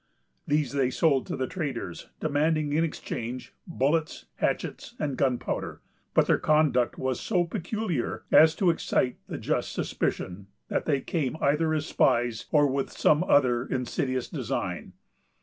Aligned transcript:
These 0.47 0.71
they 0.71 0.89
sold 0.89 1.27
to 1.27 1.35
the 1.35 1.45
traders, 1.45 2.07
demanding, 2.19 2.73
in 2.73 2.83
exchange, 2.83 3.53
bullets, 3.67 4.25
hatchets, 4.37 4.95
and 4.97 5.15
gunpowder; 5.15 5.79
but 6.15 6.25
their 6.25 6.39
conduct 6.39 6.97
was 6.97 7.19
so 7.19 7.43
peculiar 7.43 8.23
as 8.31 8.55
to 8.55 8.71
excite 8.71 9.17
the 9.27 9.37
just 9.37 9.71
suspicion 9.73 10.47
that 10.69 10.85
they 10.85 11.01
came 11.01 11.37
either 11.39 11.71
as 11.75 11.85
spies 11.85 12.45
or 12.51 12.65
with 12.65 12.89
some 12.91 13.23
other 13.25 13.67
insidious 13.67 14.27
design. 14.27 14.93